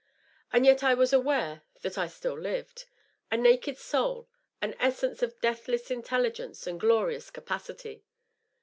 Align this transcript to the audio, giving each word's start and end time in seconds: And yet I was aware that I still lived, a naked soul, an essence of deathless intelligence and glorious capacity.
And 0.51 0.65
yet 0.65 0.81
I 0.83 0.95
was 0.95 1.13
aware 1.13 1.61
that 1.83 1.95
I 1.95 2.07
still 2.07 2.33
lived, 2.35 2.85
a 3.29 3.37
naked 3.37 3.77
soul, 3.77 4.27
an 4.59 4.73
essence 4.79 5.21
of 5.21 5.39
deathless 5.41 5.91
intelligence 5.91 6.65
and 6.65 6.79
glorious 6.79 7.29
capacity. 7.29 8.03